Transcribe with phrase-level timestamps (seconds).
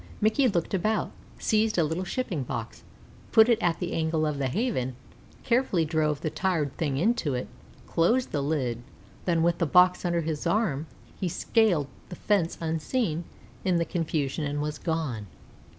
[0.19, 2.83] Mickey looked about, seized a little shipping box,
[3.31, 4.95] put it at the angle of the Haven,
[5.43, 7.47] carefully drove the tired thing into it,
[7.85, 8.81] closed the lid,
[9.25, 10.87] then, with the box under his arm,
[11.19, 13.25] he scaled the fence unseen
[13.63, 15.27] in the confusion and was gone.